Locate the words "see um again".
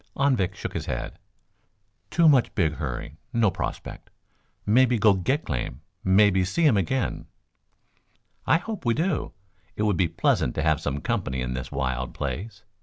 6.43-7.27